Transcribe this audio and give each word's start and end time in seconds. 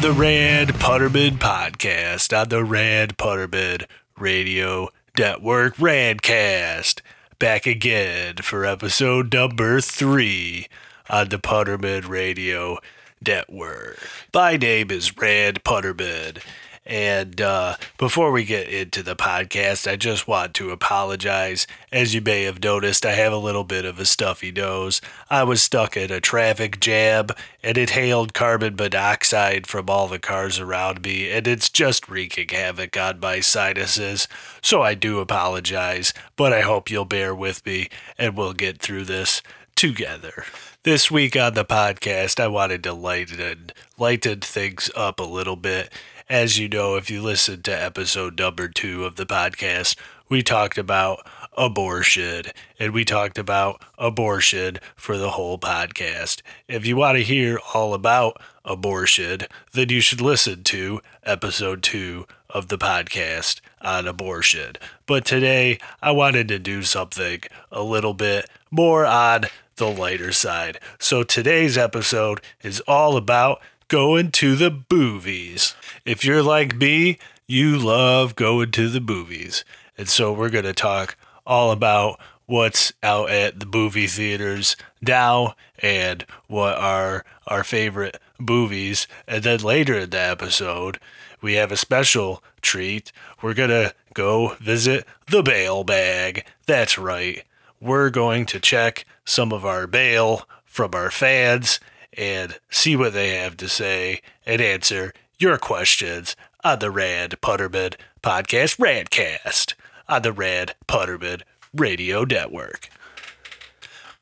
the 0.00 0.12
Rad 0.12 0.68
Putterman 0.68 1.32
podcast 1.32 2.34
on 2.34 2.48
the 2.48 2.64
Rad 2.64 3.18
Putterman 3.18 3.84
Radio 4.16 4.88
Network 5.18 5.76
Radcast. 5.76 7.02
Back 7.38 7.66
again 7.66 8.36
for 8.36 8.64
episode 8.64 9.30
number 9.34 9.82
three 9.82 10.68
on 11.10 11.28
the 11.28 11.36
Putterman 11.36 12.08
Radio 12.08 12.78
Network. 13.26 13.98
My 14.32 14.56
name 14.56 14.90
is 14.90 15.14
Rad 15.18 15.64
Putterman. 15.64 16.42
And 16.90 17.40
uh, 17.40 17.76
before 17.98 18.32
we 18.32 18.44
get 18.44 18.68
into 18.68 19.04
the 19.04 19.14
podcast, 19.14 19.88
I 19.88 19.94
just 19.94 20.26
want 20.26 20.54
to 20.54 20.72
apologize. 20.72 21.68
As 21.92 22.14
you 22.16 22.20
may 22.20 22.42
have 22.42 22.64
noticed, 22.64 23.06
I 23.06 23.12
have 23.12 23.32
a 23.32 23.38
little 23.38 23.62
bit 23.62 23.84
of 23.84 24.00
a 24.00 24.04
stuffy 24.04 24.50
nose. 24.50 25.00
I 25.30 25.44
was 25.44 25.62
stuck 25.62 25.96
in 25.96 26.10
a 26.10 26.20
traffic 26.20 26.80
jam 26.80 27.28
and 27.62 27.78
inhaled 27.78 28.34
carbon 28.34 28.74
monoxide 28.74 29.68
from 29.68 29.88
all 29.88 30.08
the 30.08 30.18
cars 30.18 30.58
around 30.58 31.04
me, 31.04 31.30
and 31.30 31.46
it's 31.46 31.70
just 31.70 32.08
wreaking 32.08 32.48
havoc 32.48 32.96
on 32.96 33.20
my 33.20 33.38
sinuses. 33.38 34.26
So 34.60 34.82
I 34.82 34.94
do 34.94 35.20
apologize, 35.20 36.12
but 36.34 36.52
I 36.52 36.62
hope 36.62 36.90
you'll 36.90 37.04
bear 37.04 37.32
with 37.32 37.64
me 37.64 37.88
and 38.18 38.36
we'll 38.36 38.52
get 38.52 38.82
through 38.82 39.04
this 39.04 39.42
together. 39.76 40.44
This 40.82 41.08
week 41.08 41.36
on 41.36 41.54
the 41.54 41.64
podcast, 41.64 42.40
I 42.40 42.48
wanted 42.48 42.82
to 42.82 42.94
lighten 42.94 43.70
lighten 43.96 44.40
things 44.40 44.90
up 44.96 45.20
a 45.20 45.24
little 45.24 45.56
bit 45.56 45.92
as 46.30 46.60
you 46.60 46.68
know, 46.68 46.94
if 46.94 47.10
you 47.10 47.20
listened 47.20 47.64
to 47.64 47.72
episode 47.72 48.38
number 48.38 48.68
two 48.68 49.04
of 49.04 49.16
the 49.16 49.26
podcast, 49.26 49.96
we 50.28 50.44
talked 50.44 50.78
about 50.78 51.26
abortion 51.58 52.44
and 52.78 52.94
we 52.94 53.04
talked 53.04 53.36
about 53.36 53.82
abortion 53.98 54.78
for 54.94 55.18
the 55.18 55.30
whole 55.30 55.58
podcast. 55.58 56.40
If 56.68 56.86
you 56.86 56.94
want 56.94 57.18
to 57.18 57.24
hear 57.24 57.58
all 57.74 57.94
about 57.94 58.40
abortion, 58.64 59.40
then 59.72 59.88
you 59.88 60.00
should 60.00 60.20
listen 60.20 60.62
to 60.62 61.00
episode 61.24 61.82
two 61.82 62.26
of 62.48 62.68
the 62.68 62.78
podcast 62.78 63.60
on 63.82 64.06
abortion. 64.06 64.76
But 65.06 65.24
today, 65.24 65.80
I 66.00 66.12
wanted 66.12 66.46
to 66.46 66.60
do 66.60 66.84
something 66.84 67.40
a 67.72 67.82
little 67.82 68.14
bit 68.14 68.48
more 68.70 69.04
on 69.04 69.46
the 69.74 69.88
lighter 69.88 70.30
side. 70.30 70.78
So 71.00 71.24
today's 71.24 71.76
episode 71.76 72.40
is 72.62 72.78
all 72.86 73.16
about 73.16 73.60
going 73.90 74.30
to 74.30 74.54
the 74.54 74.70
boovies. 74.70 75.74
If 76.04 76.24
you're 76.24 76.44
like 76.44 76.76
me, 76.76 77.18
you 77.48 77.76
love 77.76 78.36
going 78.36 78.70
to 78.70 78.88
the 78.88 79.00
movies. 79.00 79.64
And 79.98 80.08
so 80.08 80.32
we're 80.32 80.48
going 80.48 80.64
to 80.64 80.72
talk 80.72 81.16
all 81.44 81.72
about 81.72 82.20
what's 82.46 82.92
out 83.02 83.30
at 83.30 83.58
the 83.58 83.66
movie 83.66 84.06
theaters 84.06 84.76
now 85.02 85.56
and 85.80 86.24
what 86.46 86.78
are 86.78 87.24
our 87.48 87.64
favorite 87.64 88.18
movies. 88.38 89.08
And 89.26 89.42
then 89.42 89.58
later 89.58 89.98
in 89.98 90.10
the 90.10 90.20
episode, 90.20 91.00
we 91.40 91.54
have 91.54 91.72
a 91.72 91.76
special 91.76 92.44
treat. 92.62 93.10
We're 93.42 93.54
going 93.54 93.70
to 93.70 93.92
go 94.14 94.54
visit 94.60 95.04
the 95.28 95.42
bail 95.42 95.82
bag. 95.82 96.44
That's 96.64 96.96
right. 96.96 97.42
We're 97.80 98.10
going 98.10 98.46
to 98.46 98.60
check 98.60 99.04
some 99.24 99.52
of 99.52 99.64
our 99.64 99.88
bail 99.88 100.48
from 100.64 100.94
our 100.94 101.10
fans 101.10 101.80
and 102.16 102.58
see 102.70 102.96
what 102.96 103.12
they 103.12 103.30
have 103.36 103.56
to 103.58 103.68
say 103.68 104.20
and 104.44 104.60
answer 104.60 105.12
your 105.38 105.58
questions 105.58 106.36
on 106.64 106.78
the 106.78 106.90
Rad 106.90 107.36
Putterman 107.40 107.94
Podcast 108.22 108.78
Radcast 108.78 109.74
on 110.08 110.22
the 110.22 110.32
Rad 110.32 110.74
Putterman 110.86 111.42
Radio 111.74 112.24
Network. 112.24 112.88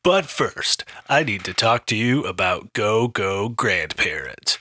But 0.03 0.25
first, 0.25 0.85
I 1.09 1.23
need 1.23 1.43
to 1.43 1.53
talk 1.53 1.85
to 1.87 1.95
you 1.95 2.23
about 2.23 2.73
Go 2.73 3.07
Go 3.07 3.49
Grandparents. 3.49 4.57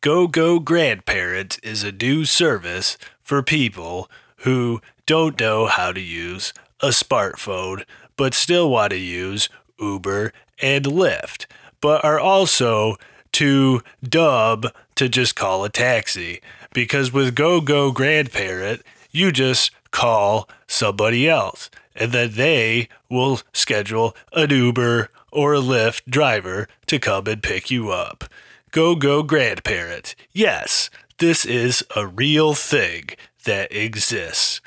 Go 0.00 0.26
Go 0.26 0.58
Grandparents 0.58 1.58
is 1.58 1.84
a 1.84 1.92
new 1.92 2.24
service 2.24 2.98
for 3.22 3.42
people 3.42 4.10
who 4.38 4.80
don't 5.06 5.38
know 5.38 5.66
how 5.66 5.92
to 5.92 6.00
use 6.00 6.52
a 6.80 6.88
smartphone 6.88 7.84
but 8.16 8.34
still 8.34 8.68
want 8.70 8.90
to 8.90 8.98
use 8.98 9.48
Uber 9.78 10.32
and 10.60 10.84
Lyft 10.84 11.46
but 11.84 12.02
are 12.02 12.18
also 12.18 12.96
too 13.30 13.82
dub 14.02 14.72
to 14.94 15.06
just 15.06 15.36
call 15.36 15.66
a 15.66 15.68
taxi. 15.68 16.40
Because 16.72 17.12
with 17.12 17.34
Go 17.34 17.60
Go 17.60 17.92
Grandparent, 17.92 18.80
you 19.10 19.30
just 19.30 19.70
call 19.90 20.48
somebody 20.66 21.28
else 21.28 21.68
and 21.94 22.10
then 22.12 22.32
they 22.36 22.88
will 23.10 23.40
schedule 23.52 24.16
an 24.32 24.48
Uber 24.48 25.10
or 25.30 25.52
a 25.52 25.60
Lyft 25.60 26.04
driver 26.08 26.68
to 26.86 26.98
come 26.98 27.26
and 27.26 27.42
pick 27.42 27.70
you 27.70 27.90
up. 27.90 28.24
Go 28.70 28.94
Go 28.94 29.22
Grandparent. 29.22 30.14
Yes, 30.32 30.88
this 31.18 31.44
is 31.44 31.84
a 31.94 32.06
real 32.06 32.54
thing 32.54 33.10
that 33.44 33.70
exists. 33.70 34.62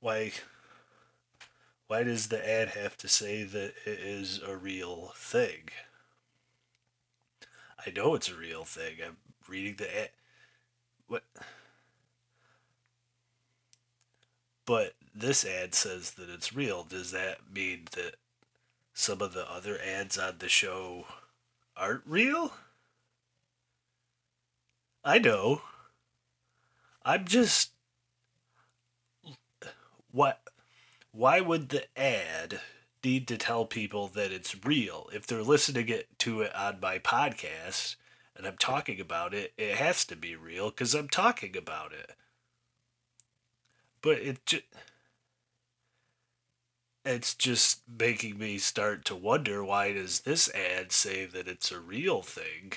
Why? 0.00 0.32
Why 1.90 2.04
does 2.04 2.28
the 2.28 2.48
ad 2.48 2.68
have 2.68 2.96
to 2.98 3.08
say 3.08 3.42
that 3.42 3.74
it 3.84 3.98
is 3.98 4.40
a 4.46 4.54
real 4.54 5.10
thing? 5.16 5.70
I 7.84 7.90
know 7.90 8.14
it's 8.14 8.28
a 8.28 8.36
real 8.36 8.62
thing. 8.62 8.98
I'm 9.04 9.16
reading 9.48 9.74
the 9.76 10.02
ad. 10.02 10.10
What? 11.08 11.24
But 14.64 14.94
this 15.12 15.44
ad 15.44 15.74
says 15.74 16.12
that 16.12 16.30
it's 16.30 16.54
real. 16.54 16.84
Does 16.84 17.10
that 17.10 17.38
mean 17.52 17.88
that 17.96 18.14
some 18.94 19.20
of 19.20 19.34
the 19.34 19.50
other 19.50 19.76
ads 19.84 20.16
on 20.16 20.36
the 20.38 20.48
show 20.48 21.06
aren't 21.76 22.06
real? 22.06 22.52
I 25.04 25.18
know. 25.18 25.62
I'm 27.04 27.24
just. 27.24 27.72
What? 30.12 30.40
Why 31.12 31.40
would 31.40 31.68
the 31.68 31.84
ad 31.98 32.60
need 33.02 33.26
to 33.28 33.36
tell 33.36 33.64
people 33.64 34.08
that 34.08 34.32
it's 34.32 34.64
real 34.64 35.08
if 35.12 35.26
they're 35.26 35.42
listening 35.42 35.88
it 35.88 36.06
to 36.18 36.42
it 36.42 36.54
on 36.54 36.78
my 36.80 36.98
podcast 36.98 37.96
and 38.36 38.46
I'm 38.46 38.58
talking 38.58 39.00
about 39.00 39.34
it? 39.34 39.52
It 39.56 39.76
has 39.76 40.04
to 40.06 40.16
be 40.16 40.36
real 40.36 40.70
because 40.70 40.94
I'm 40.94 41.08
talking 41.08 41.56
about 41.56 41.92
it. 41.92 42.12
But 44.02 44.18
it 44.18 44.46
just 44.46 44.64
it's 47.04 47.34
just 47.34 47.82
making 47.88 48.38
me 48.38 48.58
start 48.58 49.04
to 49.06 49.16
wonder 49.16 49.64
why 49.64 49.92
does 49.92 50.20
this 50.20 50.52
ad 50.54 50.92
say 50.92 51.24
that 51.26 51.48
it's 51.48 51.72
a 51.72 51.80
real 51.80 52.22
thing 52.22 52.72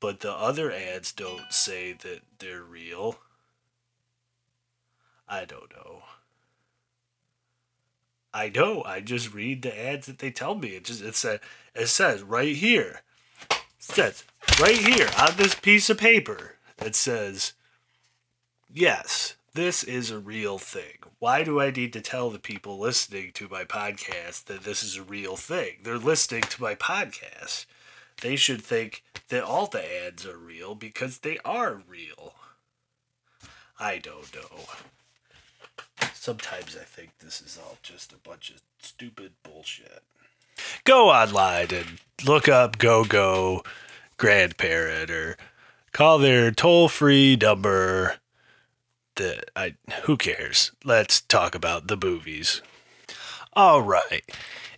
but 0.00 0.20
the 0.20 0.32
other 0.32 0.72
ads 0.72 1.12
don't 1.12 1.52
say 1.52 1.92
that 1.92 2.22
they're 2.38 2.62
real 2.62 3.18
i 5.28 5.44
don't 5.44 5.70
know 5.72 6.02
I 8.34 8.48
know. 8.48 8.82
I 8.84 9.00
just 9.00 9.32
read 9.32 9.62
the 9.62 9.80
ads 9.80 10.08
that 10.08 10.18
they 10.18 10.32
tell 10.32 10.56
me. 10.56 10.70
It 10.70 10.84
just 10.84 11.02
it 11.02 11.14
says 11.14 11.38
it 11.74 11.86
says 11.86 12.22
right 12.22 12.56
here. 12.56 13.02
It 13.48 13.62
says 13.78 14.24
right 14.60 14.76
here 14.76 15.08
on 15.18 15.36
this 15.36 15.54
piece 15.54 15.88
of 15.88 15.98
paper. 15.98 16.56
It 16.78 16.96
says, 16.96 17.52
"Yes, 18.68 19.36
this 19.54 19.84
is 19.84 20.10
a 20.10 20.18
real 20.18 20.58
thing." 20.58 20.98
Why 21.20 21.44
do 21.44 21.60
I 21.60 21.70
need 21.70 21.92
to 21.92 22.00
tell 22.00 22.28
the 22.28 22.40
people 22.40 22.78
listening 22.78 23.30
to 23.34 23.48
my 23.48 23.64
podcast 23.64 24.44
that 24.46 24.64
this 24.64 24.82
is 24.82 24.96
a 24.96 25.02
real 25.04 25.36
thing? 25.36 25.78
They're 25.84 25.96
listening 25.96 26.42
to 26.42 26.60
my 26.60 26.74
podcast. 26.74 27.66
They 28.20 28.34
should 28.36 28.62
think 28.62 29.04
that 29.28 29.44
all 29.44 29.66
the 29.68 29.84
ads 30.04 30.26
are 30.26 30.36
real 30.36 30.74
because 30.74 31.18
they 31.18 31.38
are 31.44 31.82
real. 31.88 32.34
I 33.78 33.98
don't 33.98 34.34
know. 34.34 34.66
Sometimes 36.14 36.76
I 36.76 36.84
think 36.84 37.10
this 37.18 37.40
is 37.40 37.58
all 37.62 37.78
just 37.82 38.12
a 38.12 38.16
bunch 38.16 38.50
of 38.50 38.62
stupid 38.80 39.32
bullshit. 39.42 40.02
Go 40.84 41.10
online 41.10 41.68
and 41.72 41.98
look 42.24 42.48
up 42.48 42.78
Go 42.78 43.04
Go 43.04 43.62
Grandparent 44.16 45.10
or 45.10 45.36
call 45.92 46.18
their 46.18 46.50
toll 46.50 46.88
free 46.88 47.36
number. 47.40 48.16
That 49.16 49.50
I 49.54 49.76
who 50.02 50.16
cares? 50.16 50.72
Let's 50.84 51.20
talk 51.20 51.54
about 51.54 51.86
the 51.86 51.96
movies. 51.96 52.62
All 53.52 53.82
right. 53.82 54.24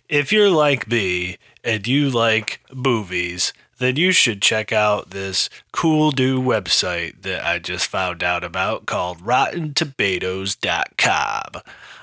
If 0.07 0.31
you're 0.31 0.51
like 0.51 0.87
me 0.87 1.37
and 1.63 1.87
you 1.87 2.09
like 2.09 2.61
movies, 2.71 3.51
then 3.79 3.95
you 3.95 4.11
should 4.11 4.41
check 4.41 4.71
out 4.71 5.11
this 5.11 5.49
cool 5.71 6.11
new 6.11 6.41
website 6.41 7.21
that 7.21 7.45
I 7.45 7.59
just 7.59 7.87
found 7.87 8.23
out 8.23 8.43
about 8.43 8.85
called 8.85 9.19
RottenTomatoes.com. 9.19 11.61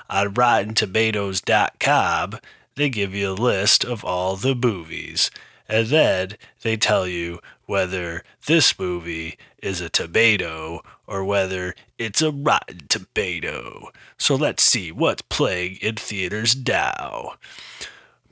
On 0.09 0.33
RottenTomatoes.com, 0.33 2.39
they 2.75 2.89
give 2.89 3.15
you 3.15 3.31
a 3.31 3.33
list 3.33 3.83
of 3.83 4.05
all 4.05 4.35
the 4.35 4.55
movies, 4.55 5.31
and 5.67 5.87
then 5.87 6.33
they 6.61 6.77
tell 6.77 7.07
you 7.07 7.39
whether 7.65 8.23
this 8.45 8.77
movie 8.77 9.39
is 9.61 9.81
a 9.81 9.89
tomato 9.89 10.81
or 11.07 11.23
whether 11.23 11.73
it's 11.97 12.21
a 12.21 12.31
rotten 12.31 12.81
tomato. 12.87 13.89
So 14.17 14.35
let's 14.35 14.63
see 14.63 14.91
what's 14.91 15.23
playing 15.23 15.77
in 15.81 15.95
theaters 15.95 16.55
now. 16.55 17.33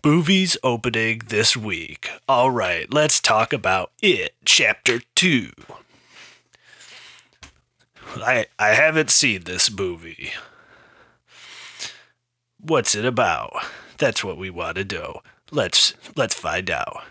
Movies 0.06 0.58
opening 0.64 1.22
this 1.28 1.56
week. 1.56 2.10
All 2.28 2.52
right, 2.52 2.94
let's 2.94 3.22
talk 3.22 3.54
about 3.54 3.94
it, 4.02 4.36
Chapter 4.44 5.00
2. 5.16 5.52
I, 8.18 8.48
I 8.60 8.68
haven't 8.70 9.12
seen 9.12 9.44
this 9.44 9.72
movie. 9.72 10.34
What's 12.60 12.96
it 12.96 13.06
about? 13.06 13.54
That's 13.98 14.26
what 14.26 14.38
we 14.38 14.50
want 14.50 14.76
to 14.76 14.84
know. 14.84 15.22
Let's 15.52 15.94
let's 16.18 16.36
find 16.36 16.70
out. 16.70 17.06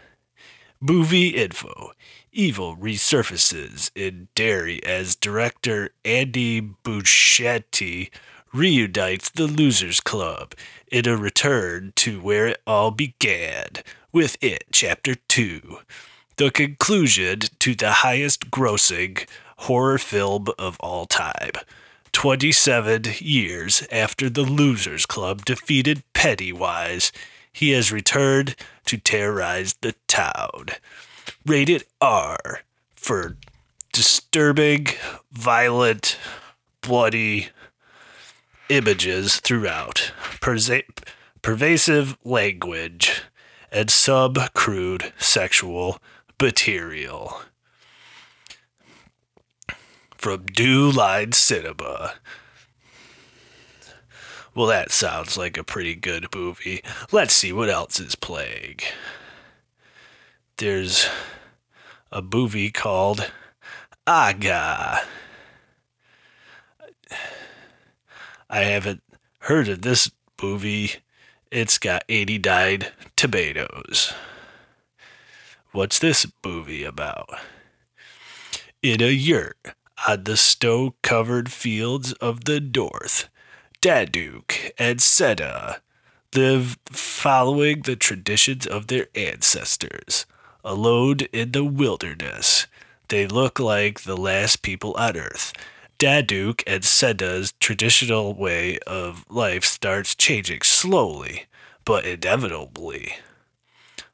Movie 0.79 1.29
info. 1.29 1.93
Evil 2.31 2.77
resurfaces 2.77 3.91
in 3.95 4.29
Derry 4.35 4.85
as 4.85 5.17
director 5.17 5.91
Andy 6.05 6.61
Muschietti 6.85 8.11
reunites 8.53 9.31
the 9.31 9.47
Losers 9.47 10.01
Club 10.01 10.55
in 10.91 11.09
a 11.09 11.17
return 11.17 11.93
to 11.97 12.21
where 12.21 12.47
it 12.49 12.61
all 12.67 12.91
began 12.91 13.69
with 14.13 14.37
It 14.43 14.65
Chapter 14.71 15.15
2, 15.15 15.79
the 16.37 16.51
conclusion 16.51 17.41
to 17.59 17.75
the 17.75 17.91
highest 17.91 18.51
grossing 18.51 19.27
horror 19.59 19.99
film 19.99 20.49
of 20.59 20.77
all 20.81 21.07
time. 21.07 21.53
27 22.13 23.05
years 23.21 23.87
after 23.91 24.29
the 24.29 24.43
Losers 24.43 25.07
Club 25.07 25.47
defeated 25.47 26.03
Pennywise, 26.13 27.11
he 27.51 27.71
has 27.71 27.91
returned 27.91 28.55
to 28.85 28.99
terrorize 28.99 29.75
the 29.81 29.95
town. 30.09 30.67
Rated 31.47 31.85
R 32.03 32.61
for 32.95 33.37
disturbing, 33.93 34.89
violent, 35.31 36.19
bloody 36.83 37.49
images 38.73 39.39
throughout, 39.39 40.13
persa- 40.41 40.83
pervasive 41.43 42.17
language, 42.25 43.23
and 43.71 43.91
sub 43.91 44.39
crude 44.55 45.13
sexual 45.19 45.99
material 46.41 47.43
from 50.17 50.47
New 50.59 50.91
Line 50.91 51.33
Cinema. 51.33 52.15
Well, 54.55 54.67
that 54.67 54.91
sounds 54.91 55.37
like 55.37 55.59
a 55.59 55.65
pretty 55.65 55.95
good 55.95 56.35
movie. 56.35 56.83
Let's 57.11 57.35
see 57.35 57.53
what 57.53 57.69
else 57.69 58.01
is 58.01 58.15
playing. 58.15 58.79
There's 60.57 61.09
a 62.11 62.23
movie 62.23 62.71
called 62.71 63.31
Aga. 64.07 65.03
I 68.53 68.65
haven't 68.65 69.03
heard 69.39 69.67
of 69.69 69.81
this 69.81 70.11
movie. 70.43 70.97
It's 71.51 71.79
got 71.79 72.05
89 72.11 72.85
tomatoes. 73.17 74.13
What's 75.71 75.99
this 75.99 76.27
movie 76.45 76.85
about? 76.85 77.31
In 78.83 79.01
a 79.01 79.11
yurt 79.11 79.57
on 80.07 80.25
the 80.25 80.37
snow 80.37 80.97
covered 81.03 81.51
fields 81.51 82.13
of 82.15 82.45
the 82.45 82.61
north, 82.61 83.31
Daduk 83.81 84.73
and 84.77 85.01
Seta 85.01 85.81
live 86.35 86.79
following 86.91 87.81
the 87.81 87.97
traditions 87.97 88.67
of 88.67 88.89
their 88.89 89.07
ancestors. 89.15 90.27
Alone 90.63 91.21
in 91.33 91.53
the 91.53 91.65
wilderness, 91.65 92.67
they 93.09 93.27
look 93.27 93.59
like 93.59 94.03
the 94.03 94.17
last 94.17 94.61
people 94.61 94.93
on 94.99 95.17
earth. 95.17 95.55
Daduk 96.03 96.65
and 96.67 96.83
Seda's 96.83 97.55
traditional 97.61 98.35
way 98.35 98.77
of 98.89 99.25
life 99.31 99.65
starts 99.65 100.17
changing 100.17 100.63
slowly, 100.63 101.47
but 101.85 102.05
inevitably. 102.05 103.19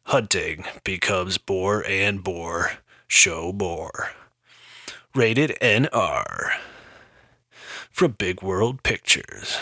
Hunting 0.03 0.67
becomes 0.85 1.39
more 1.49 1.83
and 1.87 2.23
more 2.23 2.73
show 3.07 3.55
more 3.55 4.11
rated 5.15 5.57
NR 5.63 6.51
from 7.91 8.13
Big 8.13 8.43
World 8.43 8.83
Pictures. 8.83 9.57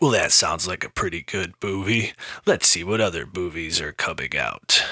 Well, 0.00 0.10
that 0.10 0.32
sounds 0.32 0.66
like 0.66 0.82
a 0.82 0.90
pretty 0.90 1.22
good 1.22 1.54
movie. 1.62 2.12
Let's 2.44 2.66
see 2.66 2.82
what 2.82 3.00
other 3.00 3.28
movies 3.32 3.80
are 3.80 3.92
coming 3.92 4.36
out. 4.36 4.82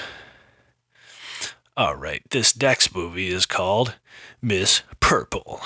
All 1.81 1.95
right, 1.95 2.21
this 2.29 2.55
next 2.61 2.95
movie 2.95 3.29
is 3.29 3.47
called 3.47 3.95
Miss 4.39 4.83
Purple. 4.99 5.61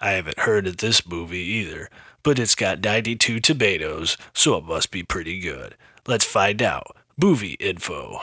I 0.00 0.10
haven't 0.10 0.38
heard 0.38 0.68
of 0.68 0.76
this 0.76 1.04
movie 1.04 1.40
either, 1.40 1.90
but 2.22 2.38
it's 2.38 2.54
got 2.54 2.84
92 2.84 3.40
tomatoes, 3.40 4.16
so 4.32 4.56
it 4.56 4.64
must 4.64 4.92
be 4.92 5.02
pretty 5.02 5.40
good. 5.40 5.74
Let's 6.06 6.24
find 6.24 6.62
out. 6.62 6.96
Movie 7.20 7.54
info 7.54 8.20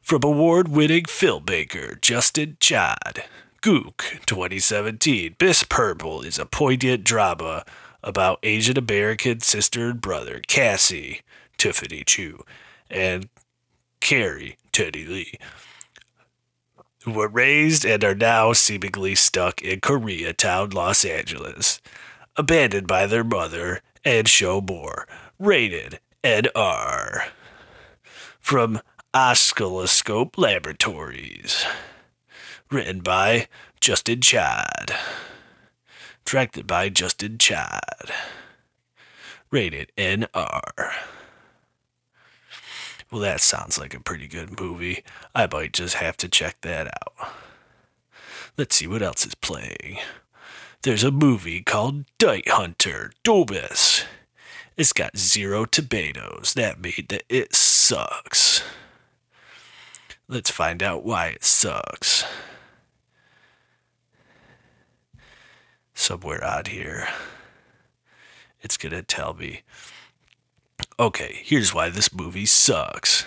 from 0.00 0.22
award 0.22 0.68
winning 0.68 1.06
filmmaker 1.06 2.00
Justin 2.00 2.56
Chad. 2.60 3.24
Gook 3.60 4.24
2017. 4.26 5.34
Miss 5.40 5.64
Purple 5.64 6.22
is 6.22 6.38
a 6.38 6.46
poignant 6.46 7.02
drama 7.02 7.64
about 8.00 8.38
Asian 8.44 8.78
American 8.78 9.40
sister 9.40 9.90
and 9.90 10.00
brother 10.00 10.40
Cassie, 10.46 11.22
Tiffany 11.58 12.04
Chu, 12.04 12.44
and 12.88 13.28
Carrie, 14.00 14.56
Teddy 14.72 15.04
Lee, 15.04 15.34
who 17.04 17.12
were 17.12 17.28
raised 17.28 17.84
and 17.84 18.04
are 18.04 18.14
now 18.14 18.52
seemingly 18.52 19.14
stuck 19.14 19.62
in 19.62 19.80
Koreatown, 19.80 20.74
Los 20.74 21.04
Angeles, 21.04 21.80
abandoned 22.36 22.86
by 22.86 23.06
their 23.06 23.24
mother 23.24 23.80
and 24.04 24.28
show 24.28 24.60
more. 24.60 25.06
Rated 25.38 26.00
NR. 26.22 27.28
From 28.38 28.80
Oscilloscope 29.14 30.36
Laboratories. 30.36 31.64
Written 32.70 33.00
by 33.00 33.48
Justin 33.80 34.20
Chad. 34.20 34.94
Directed 36.24 36.66
by 36.66 36.88
Justin 36.90 37.38
Chad. 37.38 38.12
Rated 39.50 39.90
NR. 39.96 40.92
Well, 43.10 43.22
that 43.22 43.40
sounds 43.40 43.78
like 43.78 43.92
a 43.92 44.00
pretty 44.00 44.28
good 44.28 44.60
movie. 44.60 45.02
I 45.34 45.48
might 45.50 45.72
just 45.72 45.94
have 45.94 46.16
to 46.18 46.28
check 46.28 46.60
that 46.60 46.86
out. 46.86 47.32
Let's 48.56 48.76
see 48.76 48.86
what 48.86 49.02
else 49.02 49.26
is 49.26 49.34
playing. 49.34 49.98
There's 50.82 51.02
a 51.02 51.10
movie 51.10 51.62
called 51.62 52.04
Dice 52.18 52.42
Hunter 52.46 53.12
Dobus. 53.24 54.04
It's 54.76 54.92
got 54.92 55.18
zero 55.18 55.64
tomatoes. 55.64 56.54
That 56.54 56.80
means 56.80 57.08
that 57.08 57.24
it 57.28 57.54
sucks. 57.54 58.62
Let's 60.28 60.50
find 60.50 60.80
out 60.82 61.04
why 61.04 61.26
it 61.26 61.44
sucks. 61.44 62.24
Somewhere 65.92 66.42
out 66.42 66.68
here, 66.68 67.08
it's 68.62 68.76
going 68.76 68.92
to 68.92 69.02
tell 69.02 69.34
me. 69.34 69.62
Okay, 71.00 71.40
here's 71.44 71.72
why 71.72 71.88
this 71.88 72.12
movie 72.12 72.44
sucks. 72.44 73.24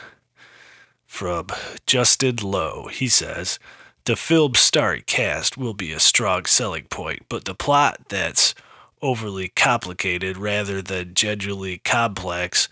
From 1.08 1.48
Justin 1.88 2.36
Lowe, 2.36 2.88
he 2.92 3.08
says 3.08 3.58
The 4.06 4.16
film's 4.16 4.60
starry 4.60 5.02
cast 5.02 5.58
will 5.58 5.74
be 5.74 5.92
a 5.92 6.00
strong 6.00 6.46
selling 6.46 6.84
point, 6.84 7.24
but 7.30 7.46
the 7.46 7.56
plot 7.56 8.10
that's 8.10 8.54
overly 9.02 9.48
complicated 9.48 10.38
rather 10.38 10.84
than 10.84 11.16
genuinely 11.16 11.80
complex 11.80 12.70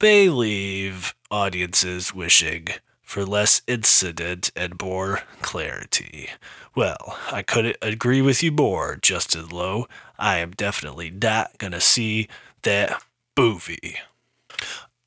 may 0.00 0.28
leave 0.28 1.16
audiences 1.32 2.14
wishing 2.14 2.68
for 3.02 3.24
less 3.24 3.62
incident 3.66 4.52
and 4.54 4.80
more 4.80 5.22
clarity. 5.42 6.28
Well, 6.76 7.18
I 7.32 7.42
couldn't 7.42 7.78
agree 7.82 8.22
with 8.22 8.44
you 8.44 8.52
more, 8.52 9.00
Justin 9.02 9.48
Lowe. 9.48 9.88
I 10.16 10.38
am 10.38 10.52
definitely 10.52 11.10
not 11.10 11.58
gonna 11.58 11.80
see 11.80 12.28
that 12.62 13.02
movie. 13.36 13.96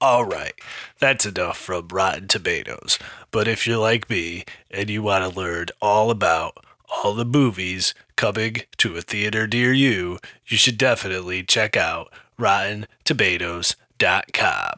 All 0.01 0.25
right, 0.25 0.53
that's 0.97 1.27
enough 1.27 1.57
from 1.57 1.87
Rotten 1.89 2.27
Tomatoes. 2.27 2.97
But 3.29 3.47
if 3.47 3.67
you're 3.67 3.77
like 3.77 4.09
me 4.09 4.45
and 4.71 4.89
you 4.89 5.03
want 5.03 5.31
to 5.31 5.39
learn 5.39 5.67
all 5.79 6.09
about 6.09 6.65
all 6.91 7.13
the 7.13 7.23
movies 7.23 7.93
coming 8.15 8.55
to 8.77 8.97
a 8.97 9.03
theater 9.03 9.45
near 9.45 9.71
you, 9.71 10.17
you 10.47 10.57
should 10.57 10.79
definitely 10.79 11.43
check 11.43 11.77
out 11.77 12.11
RottenTomatoes.com. 12.39 14.73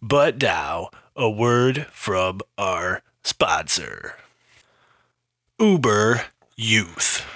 But 0.00 0.40
now, 0.40 0.90
a 1.16 1.28
word 1.28 1.88
from 1.90 2.40
our 2.56 3.02
sponsor 3.24 4.14
Uber 5.58 6.26
Youth. 6.54 7.26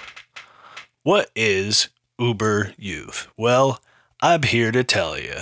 What 1.03 1.31
is 1.35 1.89
Uber 2.17 2.71
Youth? 2.77 3.27
Well, 3.35 3.81
I'm 4.21 4.43
here 4.43 4.71
to 4.71 4.85
tell 4.85 5.19
you 5.19 5.41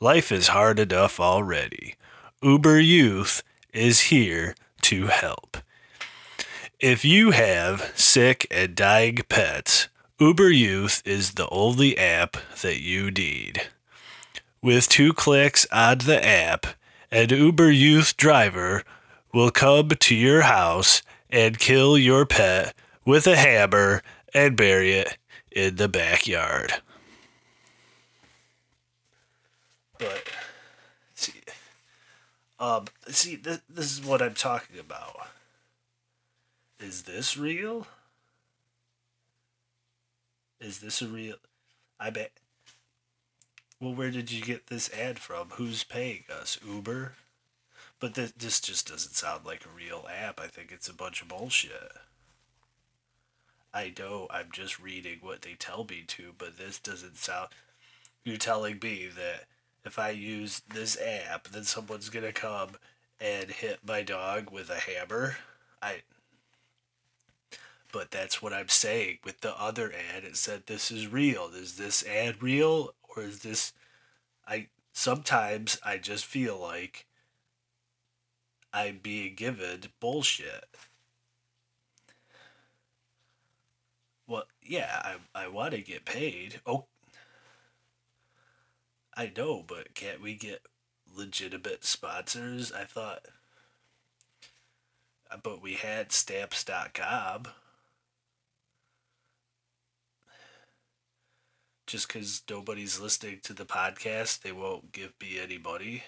life 0.00 0.30
is 0.30 0.48
hard 0.48 0.78
enough 0.78 1.18
already. 1.20 1.94
Uber 2.42 2.78
Youth 2.80 3.42
is 3.72 4.00
here 4.02 4.54
to 4.82 5.06
help. 5.06 5.58
If 6.80 7.04
you 7.04 7.32
have 7.32 7.92
sick 7.96 8.46
and 8.50 8.74
dying 8.74 9.18
pets, 9.28 9.88
Uber 10.20 10.50
Youth 10.50 11.02
is 11.04 11.32
the 11.34 11.48
only 11.50 11.98
app 11.98 12.36
that 12.62 12.80
you 12.80 13.10
need. 13.10 13.62
With 14.62 14.88
two 14.88 15.12
clicks 15.12 15.66
on 15.72 15.98
the 15.98 16.24
app, 16.24 16.66
an 17.10 17.30
Uber 17.30 17.70
Youth 17.70 18.16
driver 18.16 18.84
will 19.32 19.50
come 19.50 19.88
to 19.88 20.14
your 20.14 20.42
house 20.42 21.02
and 21.30 21.58
kill 21.58 21.98
your 21.98 22.26
pet 22.26 22.74
with 23.04 23.26
a 23.26 23.36
hammer 23.36 24.02
and 24.34 24.56
bury 24.56 24.92
it 24.92 25.18
in 25.50 25.76
the 25.76 25.88
backyard. 25.88 26.74
But 29.98 30.24
see, 31.14 31.32
um, 32.60 32.86
see, 33.08 33.36
th- 33.36 33.60
this 33.68 33.92
is 33.92 34.04
what 34.04 34.22
I'm 34.22 34.34
talking 34.34 34.78
about. 34.78 35.28
Is 36.80 37.02
this 37.02 37.36
real? 37.36 37.86
Is 40.60 40.80
this 40.80 41.02
a 41.02 41.06
real? 41.08 41.36
I 41.98 42.10
bet. 42.10 42.30
Well, 43.80 43.94
where 43.94 44.10
did 44.10 44.30
you 44.32 44.42
get 44.42 44.66
this 44.66 44.90
ad 44.92 45.18
from? 45.18 45.50
Who's 45.50 45.84
paying 45.84 46.24
us? 46.30 46.58
Uber? 46.66 47.12
But 48.00 48.14
th- 48.14 48.34
this 48.36 48.60
just 48.60 48.88
doesn't 48.88 49.14
sound 49.14 49.44
like 49.44 49.64
a 49.64 49.76
real 49.76 50.06
app. 50.12 50.40
I 50.40 50.46
think 50.46 50.72
it's 50.72 50.88
a 50.88 50.94
bunch 50.94 51.22
of 51.22 51.28
bullshit. 51.28 51.92
I 53.72 53.92
know 53.98 54.26
I'm 54.30 54.48
just 54.52 54.80
reading 54.80 55.18
what 55.20 55.42
they 55.42 55.54
tell 55.54 55.84
me 55.84 56.04
to, 56.08 56.32
but 56.36 56.58
this 56.58 56.78
doesn't 56.78 57.16
sound. 57.16 57.48
You're 58.24 58.36
telling 58.36 58.78
me 58.82 59.08
that 59.14 59.44
if 59.84 59.98
I 59.98 60.10
use 60.10 60.62
this 60.68 60.98
app, 61.00 61.48
then 61.48 61.64
someone's 61.64 62.10
gonna 62.10 62.32
come 62.32 62.70
and 63.20 63.50
hit 63.50 63.80
my 63.86 64.02
dog 64.02 64.50
with 64.50 64.70
a 64.70 64.76
hammer? 64.76 65.36
I. 65.82 66.02
But 67.92 68.10
that's 68.10 68.42
what 68.42 68.52
I'm 68.52 68.68
saying. 68.68 69.18
With 69.24 69.40
the 69.40 69.58
other 69.58 69.92
ad, 69.92 70.24
it 70.24 70.36
said 70.36 70.64
this 70.66 70.90
is 70.90 71.06
real. 71.06 71.50
Is 71.54 71.76
this 71.76 72.06
ad 72.06 72.42
real? 72.42 72.94
Or 73.16 73.22
is 73.22 73.40
this. 73.40 73.72
I. 74.46 74.68
Sometimes 74.92 75.78
I 75.84 75.98
just 75.98 76.26
feel 76.26 76.58
like 76.58 77.06
I'm 78.72 78.98
being 79.02 79.34
given 79.34 79.82
bullshit. 80.00 80.64
Well, 84.26 84.44
yeah, 84.62 85.16
I, 85.34 85.44
I 85.44 85.48
want 85.48 85.72
to 85.72 85.80
get 85.80 86.04
paid. 86.04 86.60
Oh, 86.66 86.84
I 89.18 89.30
know, 89.36 89.62
but 89.62 89.94
can't 89.94 90.22
we 90.22 90.34
get 90.34 90.62
legitimate 91.14 91.84
sponsors? 91.84 92.72
I 92.72 92.84
thought. 92.84 93.26
uh, 95.30 95.36
But 95.42 95.62
we 95.62 95.74
had 95.74 96.12
stamps.com. 96.12 97.48
Just 101.88 102.06
because 102.06 102.42
nobody's 102.48 103.00
listening 103.00 103.40
to 103.42 103.52
the 103.52 103.64
podcast, 103.66 104.42
they 104.42 104.52
won't 104.52 104.92
give 104.92 105.12
me 105.20 105.40
any 105.40 105.58
money. 105.58 106.04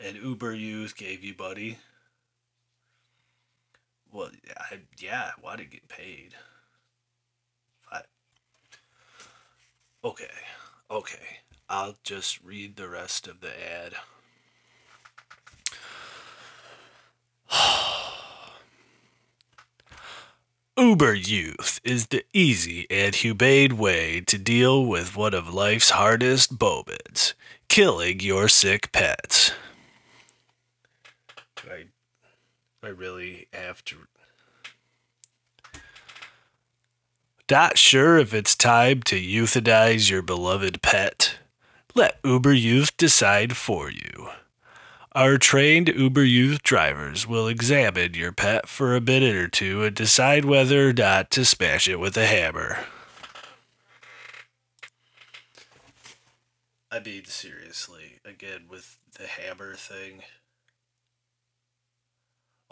And 0.00 0.16
Uber 0.16 0.52
Youth 0.52 0.96
gave 0.96 1.22
you 1.22 1.32
money. 1.38 1.78
Well, 4.12 4.30
I, 4.58 4.80
yeah, 4.98 5.30
I 5.36 5.40
want 5.40 5.58
to 5.60 5.64
get 5.64 5.88
paid. 5.88 6.34
I, 7.92 8.02
okay, 10.04 10.30
okay. 10.90 11.38
I'll 11.68 11.96
just 12.02 12.42
read 12.42 12.76
the 12.76 12.88
rest 12.88 13.28
of 13.28 13.40
the 13.40 13.50
ad. 13.50 13.94
Uber 20.76 21.14
Youth 21.14 21.80
is 21.84 22.08
the 22.08 22.24
easy 22.32 22.88
and 22.90 23.14
humane 23.14 23.76
way 23.76 24.20
to 24.22 24.38
deal 24.38 24.84
with 24.84 25.16
one 25.16 25.34
of 25.34 25.54
life's 25.54 25.90
hardest 25.90 26.60
moments 26.60 27.34
killing 27.68 28.18
your 28.18 28.48
sick 28.48 28.90
pets. 28.90 29.52
I, 31.58 31.84
I 32.82 32.88
really 32.88 33.46
have 33.52 33.84
to. 33.86 33.96
Not 37.50 37.76
sure 37.76 38.16
if 38.16 38.32
it's 38.32 38.54
time 38.54 39.02
to 39.04 39.20
euthanize 39.20 40.08
your 40.08 40.22
beloved 40.22 40.82
pet? 40.82 41.38
Let 41.96 42.20
Uber 42.22 42.52
Youth 42.52 42.96
decide 42.96 43.56
for 43.56 43.90
you. 43.90 44.28
Our 45.16 45.36
trained 45.36 45.88
Uber 45.88 46.22
Youth 46.22 46.62
drivers 46.62 47.26
will 47.26 47.48
examine 47.48 48.14
your 48.14 48.30
pet 48.30 48.68
for 48.68 48.94
a 48.94 49.00
minute 49.00 49.34
or 49.34 49.48
two 49.48 49.82
and 49.82 49.96
decide 49.96 50.44
whether 50.44 50.90
or 50.90 50.92
not 50.92 51.32
to 51.32 51.44
smash 51.44 51.88
it 51.88 51.98
with 51.98 52.16
a 52.16 52.26
hammer. 52.26 52.84
I 56.92 57.00
mean, 57.00 57.24
seriously, 57.24 58.20
again, 58.24 58.66
with 58.70 58.96
the 59.18 59.26
hammer 59.26 59.74
thing. 59.74 60.22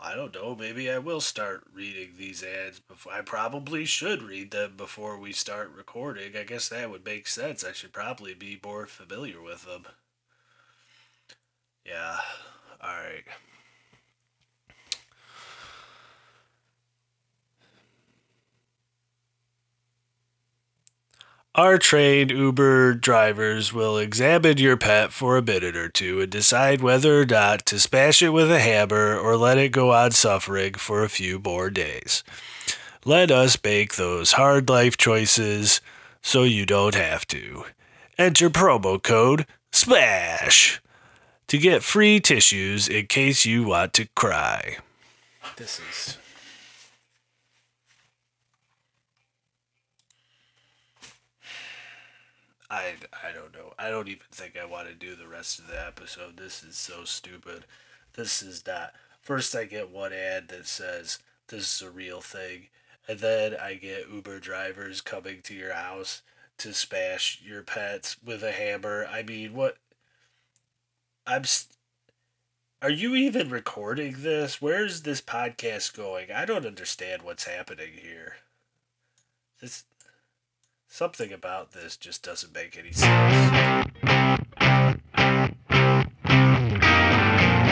I 0.08 0.14
don't 0.14 0.32
know. 0.34 0.56
Maybe 0.58 0.90
I 0.90 0.96
will 0.96 1.20
start 1.20 1.64
reading 1.74 2.12
these 2.16 2.42
ads 2.42 2.80
before. 2.80 3.12
I 3.12 3.20
probably 3.20 3.84
should 3.84 4.22
read 4.22 4.52
them 4.52 4.72
before 4.74 5.18
we 5.18 5.32
start 5.32 5.70
recording. 5.76 6.34
I 6.34 6.44
guess 6.44 6.70
that 6.70 6.90
would 6.90 7.04
make 7.04 7.26
sense. 7.26 7.62
I 7.62 7.72
should 7.72 7.92
probably 7.92 8.32
be 8.32 8.58
more 8.64 8.86
familiar 8.86 9.42
with 9.42 9.66
them. 9.66 9.84
Yeah. 11.84 12.20
All 12.80 12.88
right. 12.88 13.24
Our 21.58 21.76
trained 21.76 22.30
Uber 22.30 22.94
drivers 22.94 23.72
will 23.72 23.98
examine 23.98 24.58
your 24.58 24.76
pet 24.76 25.12
for 25.12 25.36
a 25.36 25.42
minute 25.42 25.76
or 25.76 25.88
two 25.88 26.20
and 26.20 26.30
decide 26.30 26.82
whether 26.82 27.20
or 27.20 27.26
not 27.26 27.66
to 27.66 27.80
smash 27.80 28.22
it 28.22 28.28
with 28.28 28.48
a 28.48 28.60
hammer 28.60 29.18
or 29.18 29.36
let 29.36 29.58
it 29.58 29.72
go 29.72 29.92
on 29.92 30.12
suffering 30.12 30.74
for 30.74 31.02
a 31.02 31.08
few 31.08 31.40
more 31.40 31.68
days. 31.68 32.22
Let 33.04 33.32
us 33.32 33.58
make 33.64 33.96
those 33.96 34.34
hard 34.34 34.68
life 34.68 34.96
choices 34.96 35.80
so 36.22 36.44
you 36.44 36.64
don't 36.64 36.94
have 36.94 37.26
to. 37.26 37.64
Enter 38.16 38.50
promo 38.50 39.02
code 39.02 39.44
SPLASH 39.72 40.78
to 41.48 41.58
get 41.58 41.82
free 41.82 42.20
tissues 42.20 42.86
in 42.86 43.08
case 43.08 43.44
you 43.44 43.64
want 43.64 43.94
to 43.94 44.06
cry. 44.14 44.76
This 45.56 45.80
is. 45.80 46.18
I, 52.70 52.94
I 53.12 53.32
don't 53.32 53.52
know. 53.54 53.72
I 53.78 53.90
don't 53.90 54.08
even 54.08 54.26
think 54.30 54.56
I 54.56 54.64
want 54.66 54.88
to 54.88 54.94
do 54.94 55.14
the 55.16 55.28
rest 55.28 55.58
of 55.58 55.68
the 55.68 55.80
episode. 55.86 56.36
This 56.36 56.62
is 56.62 56.76
so 56.76 57.04
stupid. 57.04 57.64
This 58.14 58.42
is 58.42 58.66
not. 58.66 58.92
First, 59.20 59.54
I 59.54 59.64
get 59.64 59.90
one 59.90 60.12
ad 60.12 60.48
that 60.48 60.66
says 60.66 61.18
this 61.48 61.76
is 61.76 61.86
a 61.86 61.90
real 61.90 62.20
thing, 62.20 62.68
and 63.06 63.20
then 63.20 63.56
I 63.60 63.74
get 63.74 64.10
Uber 64.12 64.40
drivers 64.40 65.00
coming 65.00 65.40
to 65.42 65.54
your 65.54 65.72
house 65.74 66.22
to 66.58 66.74
smash 66.74 67.40
your 67.44 67.62
pets 67.62 68.16
with 68.24 68.42
a 68.42 68.52
hammer. 68.52 69.06
I 69.10 69.22
mean, 69.22 69.54
what? 69.54 69.78
I'm. 71.26 71.44
St- 71.44 71.76
Are 72.82 72.90
you 72.90 73.14
even 73.14 73.50
recording 73.50 74.16
this? 74.22 74.60
Where's 74.60 75.02
this 75.02 75.20
podcast 75.20 75.94
going? 75.96 76.32
I 76.32 76.44
don't 76.44 76.66
understand 76.66 77.22
what's 77.22 77.44
happening 77.44 77.92
here. 78.02 78.36
This 79.60 79.84
something 80.88 81.32
about 81.32 81.72
this 81.72 81.96
just 81.96 82.22
doesn't 82.22 82.54
make 82.54 82.76
any 82.78 82.92
sense. 82.92 83.52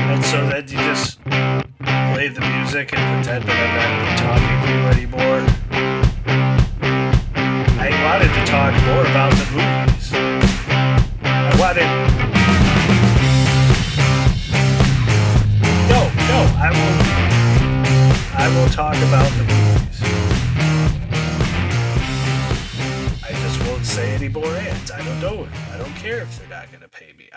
And 0.09 0.25
so 0.25 0.49
then 0.49 0.69
you 0.69 0.77
just 0.77 1.23
play 1.25 2.29
the 2.29 2.41
music 2.41 2.93
and 2.95 3.25
pretend 3.25 3.45
that 3.45 3.57
I'm 3.57 4.01
not 4.01 4.06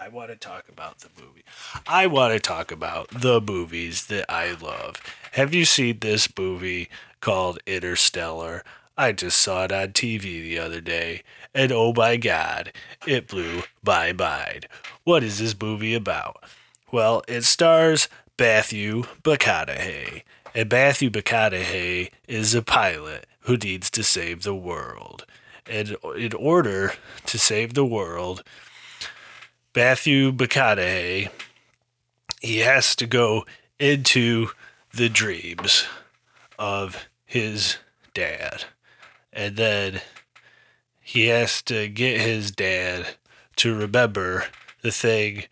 I 0.09 0.11
want 0.11 0.31
to 0.31 0.35
talk 0.35 0.67
about 0.67 0.97
the 1.01 1.09
movie. 1.21 1.43
I 1.85 2.07
want 2.07 2.33
to 2.33 2.39
talk 2.39 2.71
about 2.71 3.09
the 3.09 3.39
movies 3.39 4.07
that 4.07 4.25
I 4.27 4.53
love. 4.53 4.99
Have 5.33 5.53
you 5.53 5.65
seen 5.65 5.99
this 5.99 6.27
movie 6.35 6.89
called 7.21 7.59
Interstellar? 7.67 8.63
I 8.97 9.11
just 9.11 9.39
saw 9.39 9.65
it 9.65 9.71
on 9.71 9.89
TV 9.89 10.41
the 10.41 10.57
other 10.57 10.81
day, 10.81 11.21
and 11.53 11.71
oh 11.71 11.93
my 11.95 12.17
god, 12.17 12.73
it 13.05 13.27
blew 13.27 13.61
my 13.85 14.11
mind. 14.11 14.67
What 15.03 15.23
is 15.23 15.37
this 15.37 15.55
movie 15.61 15.93
about? 15.93 16.43
Well, 16.91 17.21
it 17.27 17.43
stars 17.43 18.09
Matthew 18.39 19.03
McConaughey, 19.21 20.23
and 20.55 20.71
Matthew 20.71 21.11
McConaughey 21.11 22.09
is 22.27 22.55
a 22.55 22.63
pilot 22.63 23.27
who 23.41 23.57
needs 23.57 23.91
to 23.91 24.03
save 24.03 24.41
the 24.41 24.55
world. 24.55 25.27
And 25.69 25.97
in 26.17 26.33
order 26.33 26.93
to 27.27 27.37
save 27.37 27.75
the 27.75 27.85
world, 27.85 28.43
Matthew 29.79 30.33
McConaughey, 30.33 31.29
he 32.41 32.57
has 32.57 32.97
to 32.97 33.07
go 33.07 33.45
into 33.79 34.49
the 34.93 35.07
dreams 35.07 35.85
of 36.59 37.07
his 37.25 37.77
dad. 38.13 38.65
And 39.31 39.55
then 39.55 40.01
he 40.99 41.27
has 41.27 41.61
to 41.61 41.87
get 41.87 42.19
his 42.19 42.51
dad 42.51 43.15
to 43.55 43.73
remember 43.73 44.47
the 44.81 44.91
thing 44.91 45.45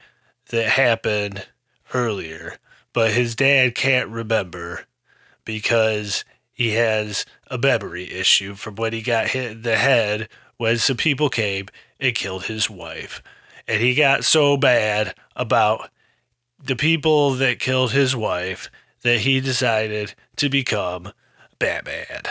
that 0.49 0.71
happened 0.71 1.47
earlier. 1.93 2.57
But 2.91 3.13
his 3.13 3.33
dad 3.33 3.75
can't 3.75 4.09
remember 4.09 4.87
because 5.45 6.25
he 6.51 6.71
has 6.71 7.25
a 7.49 7.57
memory 7.57 8.11
issue 8.11 8.55
from 8.55 8.75
when 8.75 8.91
he 8.91 9.01
got 9.01 9.29
hit 9.29 9.51
in 9.51 9.61
the 9.61 9.77
head 9.77 10.27
when 10.57 10.79
some 10.79 10.97
people 10.97 11.29
came 11.29 11.67
and 11.97 12.13
killed 12.13 12.47
his 12.47 12.69
wife. 12.69 13.23
And 13.67 13.81
he 13.81 13.95
got 13.95 14.23
so 14.23 14.57
bad 14.57 15.13
about 15.35 15.89
the 16.63 16.75
people 16.75 17.31
that 17.31 17.59
killed 17.59 17.91
his 17.91 18.15
wife 18.15 18.71
that 19.03 19.19
he 19.19 19.39
decided 19.39 20.15
to 20.37 20.49
become 20.49 21.11
Batman. 21.59 22.23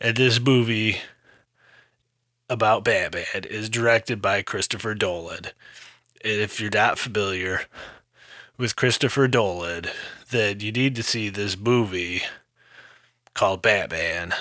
And 0.00 0.16
this 0.16 0.38
movie 0.38 0.98
about 2.48 2.84
Batman 2.84 3.44
is 3.50 3.68
directed 3.68 4.22
by 4.22 4.42
Christopher 4.42 4.94
Nolan. 4.94 5.46
And 6.24 6.40
if 6.40 6.60
you're 6.60 6.70
not 6.70 6.98
familiar 6.98 7.62
with 8.56 8.76
Christopher 8.76 9.28
Nolan, 9.28 9.86
then 10.30 10.60
you 10.60 10.72
need 10.72 10.94
to 10.96 11.02
see 11.02 11.28
this 11.28 11.56
movie 11.56 12.22
called 13.34 13.62
Batman, 13.62 14.34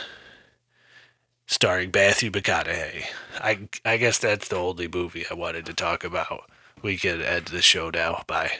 starring 1.48 1.92
Matthew 1.94 2.30
McConaughey. 2.30 3.06
I 3.42 3.68
I 3.84 3.98
guess 3.98 4.20
that's 4.20 4.48
the 4.48 4.58
only 4.58 4.88
movie 4.88 5.26
I 5.30 5.34
wanted 5.34 5.66
to 5.66 5.74
talk 5.74 6.04
about. 6.04 6.50
We 6.82 6.98
can 6.98 7.22
end 7.22 7.48
the 7.48 7.62
show 7.62 7.90
now. 7.90 8.24
Bye. 8.28 8.60